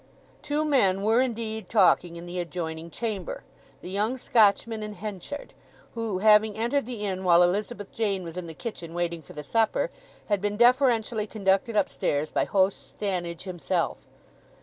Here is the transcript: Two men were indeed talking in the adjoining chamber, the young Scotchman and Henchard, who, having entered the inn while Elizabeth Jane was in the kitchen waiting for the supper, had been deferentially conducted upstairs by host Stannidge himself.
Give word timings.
Two 0.41 0.65
men 0.65 1.03
were 1.03 1.21
indeed 1.21 1.69
talking 1.69 2.15
in 2.15 2.25
the 2.25 2.39
adjoining 2.39 2.89
chamber, 2.89 3.43
the 3.81 3.89
young 3.91 4.17
Scotchman 4.17 4.81
and 4.81 4.95
Henchard, 4.95 5.53
who, 5.93 6.17
having 6.17 6.57
entered 6.57 6.87
the 6.87 7.01
inn 7.05 7.23
while 7.23 7.43
Elizabeth 7.43 7.91
Jane 7.91 8.23
was 8.23 8.35
in 8.35 8.47
the 8.47 8.55
kitchen 8.55 8.95
waiting 8.95 9.21
for 9.21 9.33
the 9.33 9.43
supper, 9.43 9.91
had 10.25 10.41
been 10.41 10.57
deferentially 10.57 11.27
conducted 11.27 11.75
upstairs 11.75 12.31
by 12.31 12.45
host 12.45 12.95
Stannidge 12.97 13.43
himself. 13.43 13.97